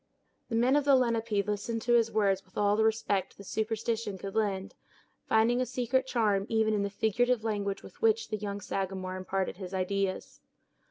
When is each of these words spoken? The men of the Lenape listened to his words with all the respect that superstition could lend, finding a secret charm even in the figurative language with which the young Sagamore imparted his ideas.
The 0.49 0.55
men 0.55 0.75
of 0.75 0.83
the 0.83 0.95
Lenape 0.95 1.45
listened 1.45 1.83
to 1.83 1.93
his 1.93 2.11
words 2.11 2.43
with 2.43 2.57
all 2.57 2.75
the 2.75 2.83
respect 2.83 3.37
that 3.37 3.43
superstition 3.43 4.17
could 4.17 4.33
lend, 4.33 4.73
finding 5.27 5.61
a 5.61 5.65
secret 5.67 6.07
charm 6.07 6.47
even 6.49 6.73
in 6.73 6.81
the 6.81 6.89
figurative 6.89 7.43
language 7.43 7.83
with 7.83 8.01
which 8.01 8.29
the 8.29 8.37
young 8.37 8.61
Sagamore 8.61 9.15
imparted 9.15 9.57
his 9.57 9.75
ideas. 9.75 10.41